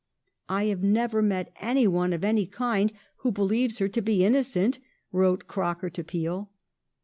[0.49, 4.79] "I have never met anyone of any kind who believes her to be inno cent,"
[5.11, 6.49] wrote Croker to Peel.